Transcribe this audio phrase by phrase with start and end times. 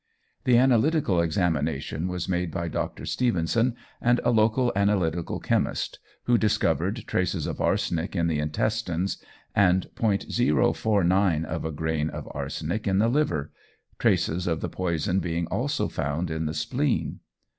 [0.45, 3.05] The analytical examination was made by Dr.
[3.05, 9.91] Stevenson and a local analytical chemist, who discovered traces of arsenic in the intestines, and
[9.93, 13.51] .049 of a grain of arsenic in the liver,
[13.99, 17.19] traces of the poison being also found in the spleen.